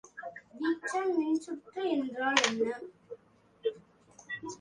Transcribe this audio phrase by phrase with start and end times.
[0.59, 2.65] வீட்சன் மின்சுற்று என்றால் என்ன?